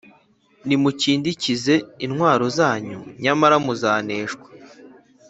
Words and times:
Nimukindikize 0.67 1.73
intwaro 2.05 2.45
zanyu, 2.57 2.99
nyamara 3.23 3.55
muzaneshwa! 3.65 4.47